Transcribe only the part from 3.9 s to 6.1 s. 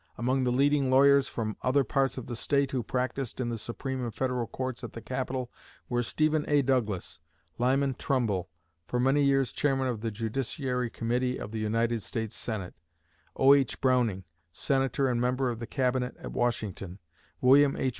and Federal Courts at the capital were